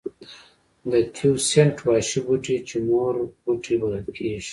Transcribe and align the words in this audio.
د 0.91 0.93
تیوسینټ 1.17 1.75
وحشي 1.87 2.19
بوټی 2.25 2.57
چې 2.67 2.75
مور 2.87 3.13
بوټی 3.43 3.75
بلل 3.81 4.05
کېږي. 4.17 4.49